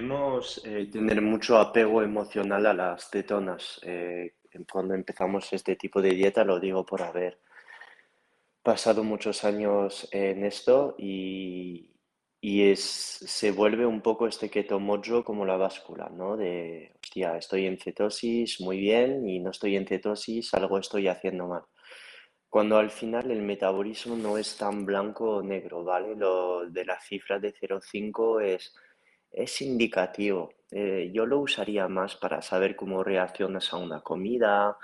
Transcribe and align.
Solemos 0.00 0.62
eh, 0.64 0.88
tener 0.90 1.20
mucho 1.20 1.58
apego 1.58 2.00
emocional 2.00 2.64
a 2.64 2.72
las 2.72 3.10
cetonas. 3.10 3.78
Eh, 3.82 4.36
cuando 4.72 4.94
empezamos 4.94 5.52
este 5.52 5.76
tipo 5.76 6.00
de 6.00 6.12
dieta, 6.12 6.42
lo 6.42 6.58
digo 6.58 6.86
por 6.86 7.02
haber 7.02 7.38
pasado 8.62 9.04
muchos 9.04 9.44
años 9.44 10.08
en 10.10 10.46
esto 10.46 10.94
y, 10.96 11.90
y 12.40 12.62
es, 12.70 12.80
se 12.80 13.52
vuelve 13.52 13.84
un 13.84 14.00
poco 14.00 14.26
este 14.26 14.48
keto 14.48 14.80
mojo 14.80 15.22
como 15.22 15.44
la 15.44 15.58
báscula, 15.58 16.08
¿no? 16.08 16.38
De, 16.38 16.94
hostia, 17.04 17.36
estoy 17.36 17.66
en 17.66 17.76
cetosis, 17.76 18.58
muy 18.62 18.78
bien, 18.78 19.28
y 19.28 19.38
no 19.40 19.50
estoy 19.50 19.76
en 19.76 19.86
cetosis, 19.86 20.54
algo 20.54 20.78
estoy 20.78 21.08
haciendo 21.08 21.46
mal. 21.46 21.64
Cuando 22.48 22.78
al 22.78 22.90
final 22.90 23.30
el 23.30 23.42
metabolismo 23.42 24.16
no 24.16 24.38
es 24.38 24.56
tan 24.56 24.86
blanco 24.86 25.36
o 25.36 25.42
negro, 25.42 25.84
¿vale? 25.84 26.16
Lo 26.16 26.70
de 26.70 26.86
la 26.86 26.98
cifra 27.00 27.38
de 27.38 27.52
0,5 27.52 28.40
es, 28.42 28.74
es 29.32 29.60
indicativo. 29.62 30.52
Eh, 30.70 31.10
yo 31.12 31.26
lo 31.26 31.38
usaría 31.40 31.88
más 31.88 32.16
para 32.16 32.42
saber 32.42 32.76
cómo 32.76 33.02
reaccionas 33.02 33.72
a 33.72 33.76
una 33.76 34.00
comida, 34.02 34.76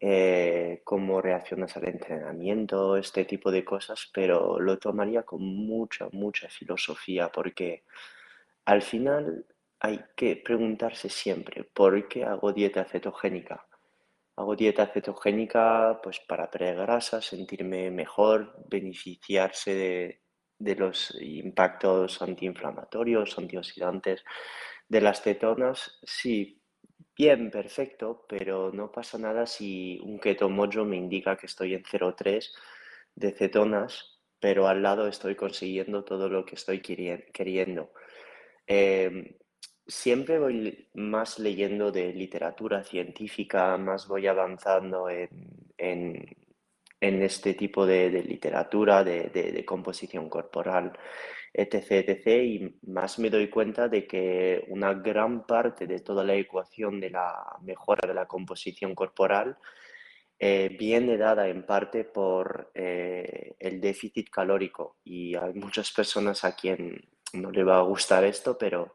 eh, 0.00 0.82
cómo 0.84 1.20
reaccionas 1.20 1.76
al 1.76 1.88
entrenamiento, 1.88 2.96
este 2.96 3.24
tipo 3.24 3.50
de 3.50 3.64
cosas, 3.64 4.10
pero 4.12 4.60
lo 4.60 4.78
tomaría 4.78 5.22
con 5.22 5.42
mucha, 5.42 6.08
mucha 6.12 6.48
filosofía 6.48 7.30
porque 7.30 7.84
al 8.66 8.82
final 8.82 9.46
hay 9.80 10.00
que 10.16 10.36
preguntarse 10.36 11.08
siempre, 11.08 11.64
¿por 11.64 12.08
qué 12.08 12.24
hago 12.24 12.52
dieta 12.52 12.84
cetogénica? 12.84 13.66
Hago 14.36 14.54
dieta 14.54 14.86
cetogénica 14.86 15.98
pues 16.02 16.20
para 16.20 16.50
perder 16.50 16.76
grasa, 16.76 17.22
sentirme 17.22 17.90
mejor, 17.90 18.54
beneficiarse 18.68 19.74
de, 19.74 20.20
de 20.58 20.74
los 20.76 21.16
impactos 21.20 22.22
antiinflamatorios, 22.22 23.38
antioxidantes 23.38 24.24
de 24.88 25.00
las 25.00 25.22
cetonas. 25.22 25.98
Sí, 26.02 26.60
bien, 27.16 27.50
perfecto, 27.50 28.24
pero 28.28 28.72
no 28.72 28.90
pasa 28.90 29.18
nada 29.18 29.46
si 29.46 29.98
un 30.02 30.18
keto 30.18 30.48
mojo 30.48 30.84
me 30.84 30.96
indica 30.96 31.36
que 31.36 31.46
estoy 31.46 31.74
en 31.74 31.82
0,3 31.84 32.52
de 33.14 33.32
cetonas, 33.32 34.20
pero 34.40 34.68
al 34.68 34.82
lado 34.82 35.06
estoy 35.08 35.34
consiguiendo 35.34 36.04
todo 36.04 36.28
lo 36.28 36.44
que 36.44 36.54
estoy 36.54 36.80
queriendo. 36.80 37.92
Em, 38.66 39.36
siempre 39.86 40.38
voy 40.38 40.88
más 40.94 41.38
leyendo 41.38 41.92
de 41.92 42.12
literatura 42.12 42.82
científica, 42.84 43.76
más 43.76 44.08
voy 44.08 44.26
avanzando 44.26 45.08
en, 45.08 46.36
este 47.00 47.54
tipo 47.54 47.86
de, 47.86 48.10
literatura, 48.22 49.04
de, 49.04 49.30
de, 49.30 49.64
composición 49.64 50.28
corporal, 50.28 50.92
etc., 51.52 51.90
etc., 51.90 52.26
y 52.44 52.78
más 52.90 53.18
me 53.18 53.30
doy 53.30 53.48
cuenta 53.48 53.88
de 53.88 54.06
que 54.06 54.64
una 54.68 54.94
gran 54.94 55.46
parte 55.46 55.86
de 55.86 56.00
toda 56.00 56.24
la 56.24 56.34
ecuación 56.34 57.00
de 57.00 57.10
la 57.10 57.56
mejora 57.62 58.08
de 58.08 58.14
la 58.14 58.26
composición 58.26 58.94
corporal 58.94 59.56
eh, 60.38 60.76
viene 60.78 61.16
dada 61.16 61.48
en 61.48 61.64
parte 61.64 62.04
por 62.04 62.70
eh, 62.74 63.56
el 63.58 63.80
déficit 63.80 64.28
calórico 64.28 64.98
y 65.02 65.34
hay 65.34 65.54
muchas 65.54 65.90
personas 65.92 66.44
a 66.44 66.54
quien 66.54 67.08
no 67.32 67.50
le 67.50 67.64
va 67.64 67.78
a 67.78 67.82
gustar 67.82 68.22
esto, 68.24 68.58
pero 68.58 68.92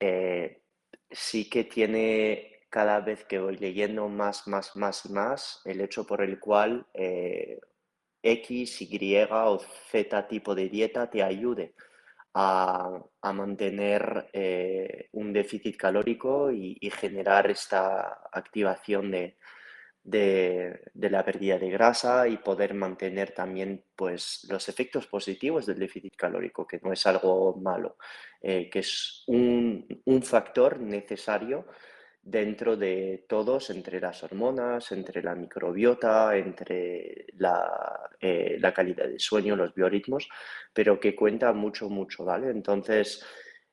eh, 0.00 0.62
sí 1.10 1.50
que 1.50 1.64
tiene 1.64 2.53
cada 2.74 2.98
vez 2.98 3.24
que 3.24 3.38
voy 3.38 3.56
leyendo 3.56 4.08
más, 4.08 4.48
más, 4.48 4.74
más 4.74 5.06
y 5.06 5.12
más 5.12 5.60
el 5.64 5.80
hecho 5.80 6.04
por 6.04 6.20
el 6.22 6.40
cual 6.40 6.84
eh, 6.92 7.60
X, 8.20 8.82
Y 8.82 9.16
o 9.30 9.60
Z 9.92 10.26
tipo 10.26 10.56
de 10.56 10.68
dieta 10.68 11.08
te 11.08 11.22
ayude 11.22 11.76
a, 12.34 13.00
mantener 13.32 14.28
eh, 14.32 15.08
un 15.12 15.32
déficit 15.32 15.76
calórico 15.76 16.50
y, 16.50 16.90
generar 16.90 17.48
esta 17.48 18.22
activación 18.32 19.12
de, 19.12 19.36
de, 20.02 21.10
la 21.10 21.24
pérdida 21.24 21.58
de 21.58 21.70
grasa 21.70 22.26
y 22.26 22.38
poder 22.38 22.74
mantener 22.74 23.30
también 23.30 23.84
pues, 23.94 24.48
los 24.50 24.68
efectos 24.68 25.06
positivos 25.06 25.66
del 25.66 25.78
déficit 25.78 26.16
calórico, 26.16 26.66
que 26.66 26.80
no 26.82 26.92
es 26.92 27.06
algo 27.06 27.54
malo, 27.54 27.98
eh, 28.42 28.68
que 28.68 28.80
es 28.80 29.22
un, 29.28 29.86
factor 30.24 30.80
necesario 30.80 31.68
dentro 32.24 32.76
de 32.76 33.26
todos, 33.28 33.68
entre 33.68 34.00
las 34.00 34.22
hormonas, 34.22 34.90
entre 34.92 35.22
la 35.22 35.34
microbiota, 35.34 36.34
entre 36.36 37.26
la, 37.36 38.08
eh, 38.18 38.56
la, 38.58 38.72
calidad 38.72 39.06
de 39.06 39.18
sueño, 39.18 39.54
los 39.54 39.74
biorritmos, 39.74 40.28
pero 40.72 40.98
que 40.98 41.14
cuenta 41.14 41.52
mucho, 41.52 41.90
mucho, 41.90 42.24
¿vale? 42.24 42.48
Entonces, 42.48 43.22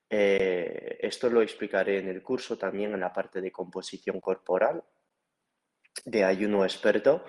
eh, 0.10 0.98
esto 1.00 1.30
lo 1.30 1.42
explicaré 1.42 2.00
en 2.00 2.10
el 2.10 2.22
curso 2.22 2.58
también 2.58 2.94
en 2.94 3.00
la 3.00 3.14
parte 3.14 3.40
de 3.40 3.54
composición 3.54 4.20
corporal, 4.20 4.84
de 6.04 6.26
ayuno 6.26 6.66
experto, 6.66 7.24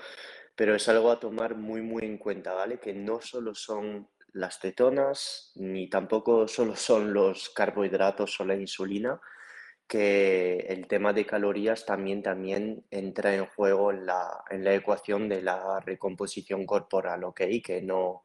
pero 0.56 0.74
es 0.74 0.88
algo 0.88 1.12
a 1.12 1.20
tomar 1.20 1.54
muy, 1.54 1.82
muy 1.82 2.04
en 2.04 2.18
cuenta, 2.18 2.52
¿vale? 2.52 2.80
Que 2.80 2.92
no 2.92 3.20
solo 3.20 3.54
son 3.54 4.08
las 4.32 4.58
cetonas, 4.58 5.52
ni 5.54 5.88
tampoco 5.88 6.48
solo 6.48 6.74
son 6.74 7.12
los 7.12 7.50
carbohidratos 7.50 8.40
o 8.40 8.44
la 8.44 8.56
insulina, 8.56 9.20
que 9.92 10.56
el 10.70 10.86
tema 10.86 11.12
de 11.12 11.26
calorías 11.26 11.84
también, 11.84 12.22
también 12.22 12.82
entra 12.90 13.34
en 13.34 13.44
juego 13.44 13.90
en 13.90 14.06
la, 14.06 14.42
en 14.48 14.64
la 14.64 14.74
ecuación 14.74 15.28
de 15.28 15.42
la 15.42 15.80
recomposición 15.80 16.64
corporal, 16.64 17.24
¿ok? 17.24 17.42
Que 17.62 17.82
no, 17.82 18.24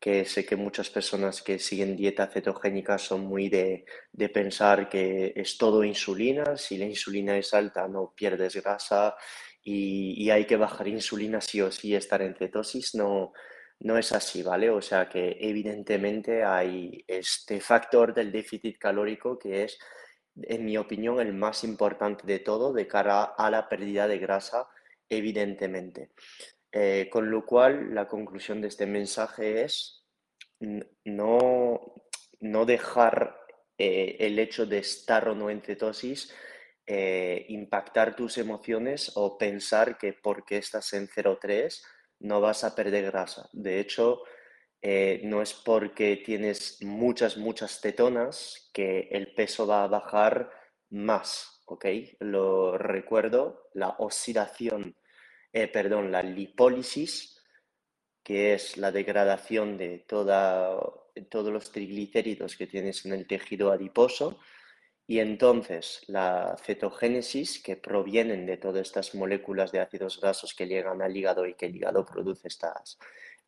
que 0.00 0.24
sé 0.24 0.46
que 0.46 0.56
muchas 0.56 0.88
personas 0.88 1.42
que 1.42 1.58
siguen 1.58 1.96
dieta 1.96 2.28
cetogénica 2.28 2.96
son 2.96 3.26
muy 3.26 3.50
de, 3.50 3.84
de, 4.10 4.28
pensar 4.30 4.88
que 4.88 5.34
es 5.36 5.58
todo 5.58 5.84
insulina, 5.84 6.56
si 6.56 6.78
la 6.78 6.86
insulina 6.86 7.36
es 7.36 7.52
alta 7.52 7.86
no 7.88 8.14
pierdes 8.16 8.56
grasa 8.62 9.14
y, 9.62 10.30
hay 10.30 10.46
que 10.46 10.56
bajar 10.56 10.88
insulina 10.88 11.42
sí 11.42 11.60
o 11.60 11.70
sí, 11.70 11.94
estar 11.94 12.22
en 12.22 12.34
cetosis, 12.34 12.94
no, 12.94 13.34
no 13.80 13.98
es 13.98 14.12
así, 14.12 14.42
¿vale? 14.42 14.70
O 14.70 14.80
sea 14.80 15.10
que 15.10 15.36
evidentemente 15.38 16.42
hay 16.42 17.04
este 17.06 17.60
factor 17.60 18.14
del 18.14 18.32
déficit 18.32 18.78
calórico 18.78 19.38
que 19.38 19.64
es, 19.64 19.78
en 20.34 20.64
mi 20.64 20.76
opinión, 20.76 21.20
el 21.20 21.34
más 21.34 21.64
importante 21.64 22.26
de 22.26 22.38
todo 22.38 22.72
de 22.72 22.86
cara 22.86 23.22
a 23.24 23.50
la 23.50 23.68
pérdida 23.68 24.08
de 24.08 24.18
grasa, 24.18 24.68
evidentemente. 25.08 26.10
Eh, 26.70 27.08
con 27.10 27.30
lo 27.30 27.44
cual, 27.44 27.94
la 27.94 28.08
conclusión 28.08 28.60
de 28.60 28.68
este 28.68 28.86
mensaje 28.86 29.62
es 29.62 30.04
no, 31.04 31.80
no 32.40 32.64
dejar 32.64 33.36
eh, 33.76 34.16
el 34.20 34.38
hecho 34.38 34.64
de 34.64 34.78
estar 34.78 35.28
o 35.28 35.34
no 35.34 35.50
en 35.50 35.60
cetosis 35.60 36.32
eh, 36.84 37.46
impactar 37.48 38.16
tus 38.16 38.38
emociones 38.38 39.12
o 39.14 39.38
pensar 39.38 39.98
que 39.98 40.12
porque 40.12 40.58
estás 40.58 40.92
en 40.94 41.08
0,3 41.08 41.80
no 42.18 42.40
vas 42.40 42.64
a 42.64 42.74
perder 42.74 43.04
grasa. 43.04 43.48
De 43.52 43.78
hecho, 43.78 44.22
eh, 44.84 45.20
no 45.22 45.40
es 45.42 45.54
porque 45.54 46.16
tienes 46.16 46.82
muchas, 46.82 47.36
muchas 47.36 47.80
tetonas 47.80 48.68
que 48.74 49.08
el 49.12 49.32
peso 49.32 49.64
va 49.64 49.84
a 49.84 49.88
bajar 49.88 50.50
más, 50.90 51.62
¿ok? 51.66 51.86
Lo 52.18 52.76
recuerdo, 52.76 53.70
la 53.74 53.90
oxidación, 53.98 54.96
eh, 55.52 55.68
perdón, 55.68 56.10
la 56.10 56.24
lipólisis, 56.24 57.40
que 58.24 58.54
es 58.54 58.76
la 58.76 58.90
degradación 58.90 59.78
de 59.78 60.00
todos 60.00 61.52
los 61.52 61.70
triglicéridos 61.70 62.56
que 62.56 62.66
tienes 62.66 63.06
en 63.06 63.12
el 63.12 63.28
tejido 63.28 63.70
adiposo, 63.70 64.40
y 65.06 65.20
entonces 65.20 66.02
la 66.08 66.56
cetogénesis, 66.60 67.62
que 67.62 67.76
provienen 67.76 68.46
de 68.46 68.56
todas 68.56 68.82
estas 68.82 69.14
moléculas 69.14 69.70
de 69.70 69.80
ácidos 69.80 70.20
grasos 70.20 70.54
que 70.54 70.66
llegan 70.66 71.02
al 71.02 71.16
hígado 71.16 71.46
y 71.46 71.54
que 71.54 71.66
el 71.66 71.76
hígado 71.76 72.04
produce 72.04 72.48
estas, 72.48 72.98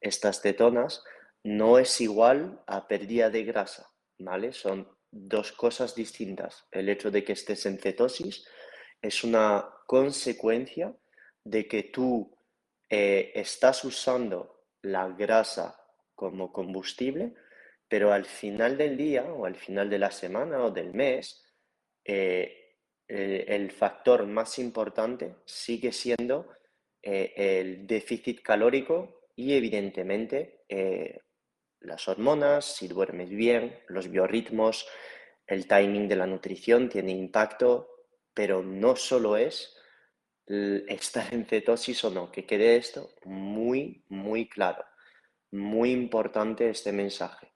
estas 0.01 0.41
cetonas, 0.41 1.03
no 1.45 1.79
es 1.79 2.01
igual 2.01 2.63
a 2.67 2.89
pérdida 2.89 3.31
de 3.31 3.45
grasa, 3.45 3.91
¿vale? 4.19 4.53
Son 4.53 4.89
dos 5.11 5.53
cosas 5.53 5.95
distintas. 5.95 6.67
El 6.71 6.89
hecho 6.89 7.11
de 7.11 7.23
que 7.23 7.33
estés 7.35 7.67
en 7.67 7.79
cetosis 7.79 8.45
es 9.01 9.23
una 9.23 9.69
consecuencia 9.87 10.95
de 11.45 11.69
que 11.69 11.85
tú 11.85 12.37
eh, 12.89 13.33
estás 13.35 13.85
usando 13.85 14.67
la 14.83 15.09
grasa 15.09 15.79
como 16.15 16.53
combustible 16.53 17.35
pero 17.95 18.13
al 18.13 18.25
final 18.25 18.77
del 18.77 18.97
día 18.97 19.23
o 19.23 19.47
al 19.47 19.55
final 19.55 19.89
de 19.89 19.99
la 19.99 20.11
semana 20.11 20.65
o 20.65 20.71
del 20.73 20.93
mes, 20.93 21.45
eh, 22.05 22.79
el, 23.07 23.71
factor 23.71 24.27
más 24.27 24.59
importante 24.59 25.37
sigue 25.45 25.93
siendo 25.93 26.49
eh, 27.03 27.33
el 27.37 27.87
déficit 27.87 28.43
calórico 28.43 29.29
y 29.37 29.53
evidentemente 29.53 30.65
las 31.85 32.09
hormonas, 32.09 32.65
si 32.65 32.89
duermes 32.89 33.31
bien, 33.31 33.79
los 33.89 34.11
biorritmos, 34.11 34.87
el 35.47 35.67
timing 35.67 36.09
de 36.09 36.17
la 36.17 36.27
nutrición 36.27 36.89
tiene 36.89 37.13
impacto, 37.13 37.89
pero 38.33 38.63
no 38.63 38.97
solo 38.97 39.37
es 39.37 39.77
estar 40.47 41.33
en 41.33 41.47
cetosis 41.47 42.05
o 42.05 42.11
no, 42.11 42.31
que 42.31 42.47
quede 42.47 42.77
esto 42.77 43.11
muy, 43.25 44.05
muy 44.09 44.49
claro. 44.49 44.85
Muy 45.51 45.93
importante 45.93 46.69
este 46.69 46.91
mensaje. 46.91 47.53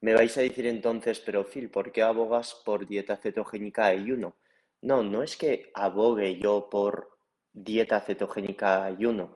Me 0.00 0.14
vais 0.14 0.36
a 0.38 0.40
decir 0.40 0.66
entonces, 0.66 1.20
pero 1.20 1.44
Phil, 1.44 1.70
¿por 1.70 1.92
qué 1.92 2.02
abogas 2.02 2.62
por 2.64 2.86
dieta 2.86 3.16
cetogénica 3.16 3.86
ayuno? 3.86 4.36
No, 4.80 5.02
no 5.02 5.22
es 5.22 5.36
que 5.36 5.70
abogue 5.74 6.38
yo 6.38 6.68
por 6.70 7.18
dieta 7.52 8.00
cetogénica 8.00 8.84
ayuno 8.84 9.34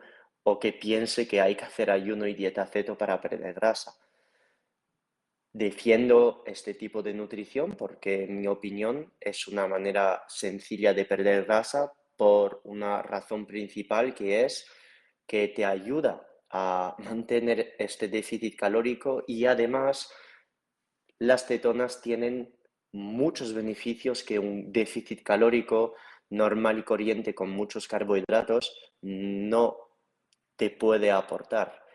o 0.50 0.58
que 0.58 0.72
piense 0.72 1.28
que 1.28 1.40
hay 1.40 1.54
que 1.54 1.64
hacer 1.64 1.90
ayuno 1.90 2.26
y 2.26 2.34
dieta 2.34 2.66
ceto 2.66 2.96
para 2.96 3.20
perder 3.20 3.52
grasa. 3.52 3.92
Defiendo 5.52 6.42
este 6.46 6.72
tipo 6.74 7.02
de 7.02 7.12
nutrición 7.12 7.76
porque, 7.76 8.24
en 8.24 8.40
mi 8.40 8.46
opinión, 8.46 9.12
es 9.20 9.46
una 9.46 9.66
manera 9.66 10.22
sencilla 10.26 10.94
de 10.94 11.04
perder 11.04 11.44
grasa 11.44 11.92
por 12.16 12.62
una 12.64 13.02
razón 13.02 13.46
principal 13.46 14.14
que 14.14 14.44
es 14.44 14.66
que 15.26 15.48
te 15.48 15.64
ayuda 15.64 16.26
a 16.50 16.96
mantener 16.98 17.74
este 17.78 18.08
déficit 18.08 18.56
calórico 18.56 19.24
y 19.26 19.44
además 19.44 20.10
las 21.18 21.46
cetonas 21.46 22.00
tienen 22.00 22.56
muchos 22.92 23.52
beneficios 23.52 24.24
que 24.24 24.38
un 24.38 24.72
déficit 24.72 25.22
calórico 25.22 25.94
normal 26.30 26.78
y 26.78 26.82
corriente 26.84 27.34
con 27.34 27.50
muchos 27.50 27.86
carbohidratos 27.86 28.74
no 29.02 29.87
te 30.58 30.70
puede 30.70 31.10
aportar. 31.10 31.86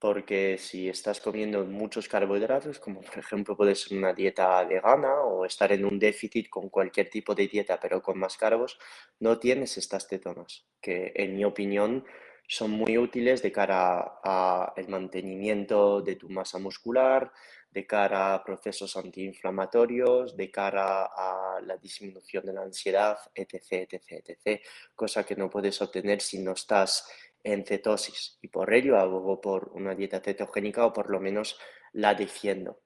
Porque 0.00 0.58
si 0.58 0.88
estás 0.88 1.20
comiendo 1.20 1.64
muchos 1.64 2.08
carbohidratos, 2.08 2.78
como 2.80 3.00
por 3.00 3.18
ejemplo 3.18 3.56
puede 3.56 3.74
ser 3.74 3.96
una 3.96 4.12
dieta 4.12 4.62
vegana 4.64 5.20
o 5.20 5.44
estar 5.44 5.70
en 5.72 5.84
un 5.84 5.98
déficit 5.98 6.48
con 6.50 6.68
cualquier 6.68 7.08
tipo 7.08 7.34
de 7.34 7.46
dieta 7.46 7.78
pero 7.80 8.02
con 8.02 8.18
más 8.18 8.36
carbos, 8.36 8.78
no 9.20 9.38
tienes 9.38 9.78
estas 9.78 10.08
cetonas, 10.08 10.66
que 10.80 11.12
en 11.14 11.36
mi 11.36 11.44
opinión 11.44 12.04
son 12.46 12.72
muy 12.72 12.98
útiles 12.98 13.40
de 13.42 13.52
cara 13.52 14.20
al 14.22 14.88
mantenimiento 14.88 16.02
de 16.02 16.16
tu 16.16 16.28
masa 16.28 16.58
muscular, 16.58 17.32
de 17.70 17.86
cara 17.86 18.34
a 18.34 18.44
procesos 18.44 18.96
antiinflamatorios, 18.96 20.36
de 20.36 20.50
cara 20.50 21.06
a 21.06 21.60
la 21.62 21.76
disminución 21.78 22.44
de 22.44 22.52
la 22.52 22.62
ansiedad, 22.62 23.18
etc., 23.34 23.88
etc., 23.90 24.22
etc., 24.28 24.60
cosa 24.94 25.24
que 25.24 25.34
no 25.34 25.48
puedes 25.48 25.80
obtener 25.80 26.20
si 26.20 26.38
no 26.38 26.52
estás 26.52 27.08
en 27.44 27.64
cetosis. 27.64 28.38
Y 28.42 28.48
por 28.48 28.72
ello 28.74 28.98
abogo 28.98 29.40
por 29.40 29.70
una 29.74 29.94
dieta 29.94 30.20
cetogénica 30.20 30.86
o 30.86 30.92
por 30.92 31.10
lo 31.10 31.20
menos 31.20 31.58
la 31.92 32.14
defiendo. 32.14 32.80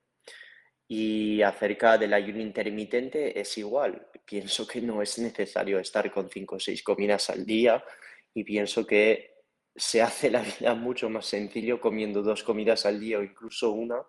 Y 0.86 1.42
acerca 1.42 1.96
del 1.96 2.12
ayuno 2.12 2.40
intermitente 2.40 3.38
es 3.40 3.56
igual. 3.58 4.08
Pienso 4.24 4.66
que 4.66 4.80
no 4.80 5.00
es 5.00 5.18
necesario 5.18 5.78
estar 5.78 6.10
con 6.10 6.28
5 6.28 6.56
o 6.56 6.60
6 6.60 6.82
comidas 6.82 7.30
al 7.30 7.46
día 7.46 7.82
y 8.34 8.44
pienso 8.44 8.86
que 8.86 9.38
se 9.76 10.02
hace 10.02 10.30
la 10.30 10.42
vida 10.42 10.74
mucho 10.74 11.08
más 11.08 11.26
sencillo 11.26 11.80
comiendo 11.80 12.22
dos 12.22 12.42
comidas 12.42 12.84
al 12.84 12.98
día 12.98 13.18
o 13.18 13.22
incluso 13.22 13.70
una 13.70 14.02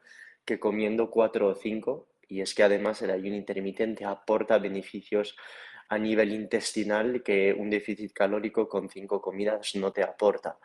que 0.44 0.60
comiendo 0.60 1.12
cuatro 1.12 1.48
o 1.48 1.56
cinco. 1.56 2.10
Y 2.28 2.42
es 2.42 2.54
que 2.54 2.64
además 2.64 3.02
el 3.02 3.12
ayuno 3.12 3.36
intermitente 3.36 4.06
aporta 4.06 4.58
beneficios 4.58 5.36
a 5.90 5.98
nivel 5.98 6.32
intestinal 6.32 7.24
que 7.24 7.54
un 7.54 7.70
déficit 7.70 8.14
calórico 8.14 8.70
con 8.70 8.90
cinco 8.90 9.22
comidas 9.22 9.76
no 9.76 9.92
te 9.92 10.04
aporta. 10.04 10.58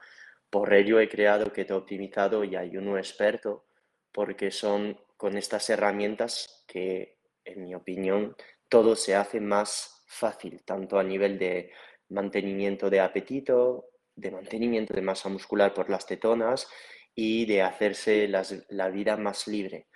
Por 0.50 0.72
ello 0.72 1.00
he 1.00 1.08
creado 1.08 1.52
Keto 1.52 1.76
Optimizado 1.76 2.44
y 2.44 2.54
ayuno 2.56 2.98
experto, 2.98 3.64
porque 4.12 4.50
son 4.50 5.00
con 5.16 5.36
estas 5.36 5.68
herramientas 5.70 6.64
que, 6.68 7.16
en 7.44 7.64
mi 7.64 7.74
opinión, 7.74 8.36
todo 8.68 8.94
se 8.94 9.14
hace 9.14 9.40
más 9.40 10.04
fácil, 10.06 10.62
tanto 10.64 10.98
a 10.98 11.02
nivel 11.02 11.38
de 11.38 11.72
mantenimiento 12.10 12.90
de 12.90 13.00
apetito, 13.00 13.88
de 14.14 14.30
mantenimiento 14.30 14.94
de 14.94 15.02
masa 15.02 15.28
muscular 15.28 15.72
por 15.72 15.88
las 15.90 16.06
tetonas 16.06 16.68
y 17.14 17.46
de 17.46 17.62
hacerse 17.62 18.28
la 18.28 18.88
vida 18.90 19.16
más 19.16 19.48
libre. 19.48 19.88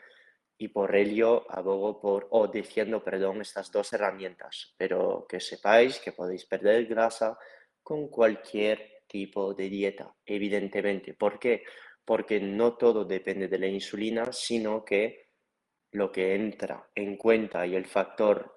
Y 0.58 0.68
por 0.68 0.94
ello 0.96 1.46
abogo 1.48 2.00
por, 2.00 2.26
o 2.30 2.48
diciendo, 2.48 3.02
perdón, 3.02 3.40
estas 3.40 3.70
dos 3.70 3.92
herramientas, 3.92 4.74
pero 4.76 5.24
que 5.28 5.40
sepáis 5.40 6.00
que 6.00 6.12
podéis 6.12 6.44
perder 6.46 6.86
grasa 6.86 7.38
con 7.82 8.08
cualquier 8.08 9.04
tipo 9.06 9.54
de 9.54 9.68
dieta, 9.68 10.14
evidentemente. 10.26 11.14
¿Por 11.14 11.38
qué? 11.38 11.64
Porque 12.04 12.40
no 12.40 12.76
todo 12.76 13.04
depende 13.04 13.48
de 13.48 13.58
la 13.58 13.68
insulina, 13.68 14.32
sino 14.32 14.84
que 14.84 15.28
lo 15.92 16.12
que 16.12 16.34
entra 16.34 16.90
en 16.94 17.16
cuenta 17.16 17.66
y 17.66 17.74
el 17.74 17.86
factor 17.86 18.54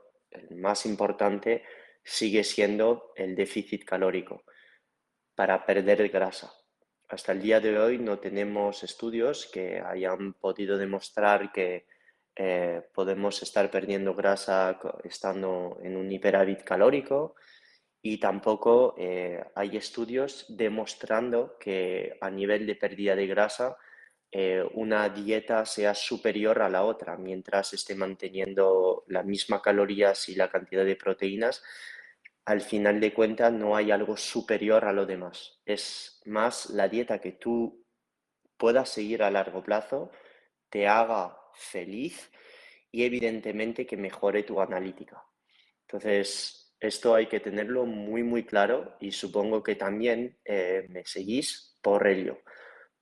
más 0.51 0.85
importante 0.85 1.63
sigue 2.03 2.43
siendo 2.43 3.13
el 3.15 3.35
déficit 3.35 3.85
calórico 3.85 4.43
para 5.35 5.65
perder 5.65 6.09
grasa. 6.09 6.51
Hasta 7.11 7.33
el 7.33 7.41
día 7.41 7.59
de 7.59 7.77
hoy 7.77 7.97
no 7.97 8.19
tenemos 8.19 8.85
estudios 8.85 9.45
que 9.45 9.81
hayan 9.81 10.31
podido 10.31 10.77
demostrar 10.77 11.51
que 11.51 11.85
eh, 12.37 12.83
podemos 12.93 13.43
estar 13.43 13.69
perdiendo 13.69 14.15
grasa 14.15 14.79
estando 15.03 15.77
en 15.83 15.97
un 15.97 16.09
hiperávit 16.09 16.63
calórico 16.63 17.35
y 18.01 18.17
tampoco 18.17 18.95
eh, 18.97 19.43
hay 19.55 19.75
estudios 19.75 20.45
demostrando 20.47 21.57
que 21.59 22.17
a 22.21 22.29
nivel 22.29 22.65
de 22.65 22.75
pérdida 22.75 23.13
de 23.13 23.27
grasa 23.27 23.75
eh, 24.31 24.63
una 24.75 25.09
dieta 25.09 25.65
sea 25.65 25.93
superior 25.93 26.61
a 26.61 26.69
la 26.69 26.85
otra 26.85 27.17
mientras 27.17 27.73
esté 27.73 27.93
manteniendo 27.93 29.03
la 29.07 29.21
misma 29.21 29.61
calorías 29.61 30.29
y 30.29 30.35
la 30.35 30.49
cantidad 30.49 30.85
de 30.85 30.95
proteínas 30.95 31.61
al 32.45 32.61
final 32.61 32.99
de 32.99 33.13
cuentas 33.13 33.51
no 33.51 33.75
hay 33.75 33.91
algo 33.91 34.17
superior 34.17 34.85
a 34.85 34.93
lo 34.93 35.05
demás. 35.05 35.59
Es 35.65 36.21
más 36.25 36.69
la 36.71 36.87
dieta 36.87 37.19
que 37.19 37.33
tú 37.33 37.85
puedas 38.57 38.89
seguir 38.89 39.23
a 39.23 39.31
largo 39.31 39.63
plazo, 39.63 40.11
te 40.69 40.87
haga 40.87 41.37
feliz 41.53 42.31
y 42.91 43.03
evidentemente 43.03 43.85
que 43.85 43.97
mejore 43.97 44.43
tu 44.43 44.59
analítica. 44.59 45.23
Entonces, 45.81 46.75
esto 46.79 47.13
hay 47.13 47.27
que 47.27 47.39
tenerlo 47.39 47.85
muy, 47.85 48.23
muy 48.23 48.43
claro 48.43 48.95
y 48.99 49.11
supongo 49.11 49.61
que 49.61 49.75
también 49.75 50.39
eh, 50.45 50.87
me 50.89 51.05
seguís 51.05 51.77
por 51.81 52.07
ello, 52.07 52.39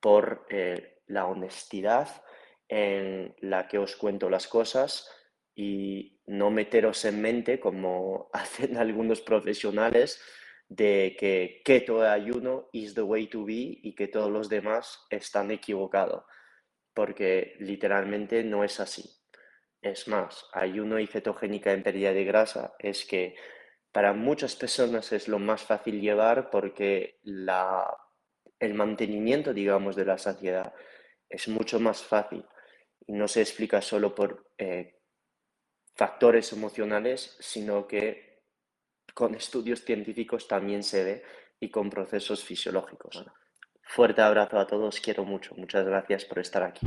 por 0.00 0.46
eh, 0.50 0.98
la 1.06 1.26
honestidad 1.26 2.22
en 2.68 3.34
la 3.40 3.66
que 3.66 3.78
os 3.78 3.96
cuento 3.96 4.30
las 4.30 4.46
cosas 4.46 5.10
y 5.60 6.18
no 6.24 6.50
meteros 6.50 7.04
en 7.04 7.20
mente, 7.20 7.60
como 7.60 8.30
hacen 8.32 8.78
algunos 8.78 9.20
profesionales, 9.20 10.22
de 10.68 11.16
que 11.18 11.60
keto 11.64 12.02
ayuno 12.02 12.70
is 12.72 12.94
the 12.94 13.02
way 13.02 13.26
to 13.26 13.44
be 13.44 13.78
y 13.82 13.94
que 13.94 14.08
todos 14.08 14.30
los 14.30 14.48
demás 14.48 15.04
están 15.10 15.50
equivocados, 15.50 16.24
porque 16.94 17.56
literalmente 17.58 18.42
no 18.42 18.64
es 18.64 18.80
así. 18.80 19.04
Es 19.82 20.08
más, 20.08 20.46
ayuno 20.54 20.98
y 20.98 21.06
cetogénica 21.06 21.72
en 21.72 21.82
pérdida 21.82 22.14
de 22.14 22.24
grasa 22.24 22.72
es 22.78 23.04
que 23.04 23.34
para 23.92 24.14
muchas 24.14 24.56
personas 24.56 25.12
es 25.12 25.28
lo 25.28 25.38
más 25.38 25.62
fácil 25.62 26.00
llevar 26.00 26.48
porque 26.50 27.18
la, 27.22 27.84
el 28.60 28.72
mantenimiento, 28.72 29.52
digamos, 29.52 29.94
de 29.94 30.06
la 30.06 30.16
saciedad 30.16 30.72
es 31.28 31.48
mucho 31.48 31.80
más 31.80 32.02
fácil 32.02 32.46
y 33.06 33.12
no 33.12 33.26
se 33.28 33.40
explica 33.40 33.82
solo 33.82 34.14
por 34.14 34.52
eh, 34.58 34.99
factores 36.00 36.50
emocionales, 36.54 37.36
sino 37.40 37.86
que 37.86 38.40
con 39.12 39.34
estudios 39.34 39.84
científicos 39.84 40.48
también 40.48 40.82
se 40.82 41.04
ve 41.04 41.22
y 41.60 41.68
con 41.68 41.90
procesos 41.90 42.42
fisiológicos. 42.42 43.22
Fuerte 43.82 44.22
abrazo 44.22 44.58
a 44.58 44.66
todos, 44.66 44.98
quiero 44.98 45.26
mucho. 45.26 45.54
Muchas 45.56 45.84
gracias 45.84 46.24
por 46.24 46.38
estar 46.38 46.62
aquí. 46.62 46.86